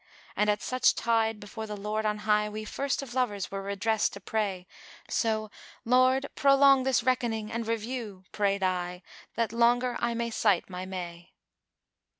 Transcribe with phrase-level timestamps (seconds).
[0.35, 3.61] And at such tide before the Lord on High * We first of lovers were
[3.61, 4.65] redress to pray:
[5.07, 5.51] So
[5.85, 9.03] 'Lord, prolong this reckoning and review' * (Prayed I)
[9.35, 11.33] 'that longer I may sight my may.'"